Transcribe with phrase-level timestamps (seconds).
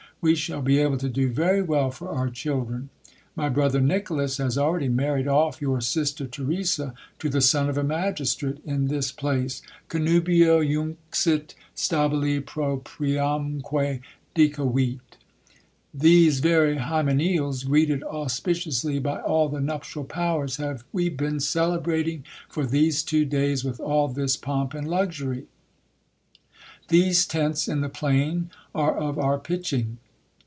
[0.23, 2.89] We shall be able to do very well for our children.
[3.35, 7.83] My brother Nicholas has already married off your sister Theresa to the son of a
[7.83, 14.01] magistrate in this place— Contmbio junxit stabili propriamque
[14.35, 15.17] dica vit.
[15.91, 22.67] These very hymeneals, greeted auspiciously by all the nuptial powers, have we been celebrating for
[22.67, 25.47] these two days with all this pomp and luxury.
[26.89, 29.97] These tents in the plain are of our pitching.